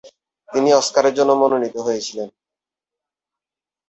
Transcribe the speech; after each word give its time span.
তিনি 0.49 0.69
অস্কারের 0.73 1.13
জন্য 1.13 1.31
মনোনীত 1.33 1.75
হয়েছিলেন। 1.77 2.29